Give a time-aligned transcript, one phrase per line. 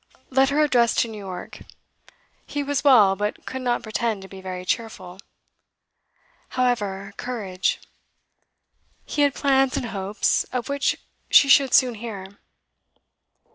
[0.31, 1.59] Let her address to New York.
[2.47, 5.19] He was well, but could not pretend to be very cheerful.
[6.57, 7.79] However, courage!
[9.05, 10.97] He had plans and hopes, of which
[11.29, 12.39] she should soon hear.